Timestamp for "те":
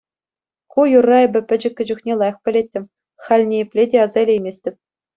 3.89-3.97